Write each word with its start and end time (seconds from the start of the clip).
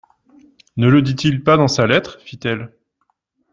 Ne 0.77 0.87
le 0.87 1.03
dit-il 1.03 1.43
pas 1.43 1.57
dans 1.57 1.67
sa 1.67 1.85
lettre? 1.85 2.19
fit-elle. 2.21 2.71